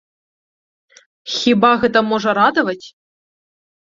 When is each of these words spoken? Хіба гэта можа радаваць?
Хіба 1.33 1.71
гэта 1.83 1.99
можа 2.13 2.29
радаваць? 2.39 2.79